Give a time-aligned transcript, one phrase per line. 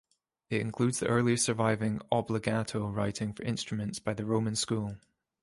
[0.49, 4.97] It includes the earliest surviving obbligato writing for instruments by the Roman School.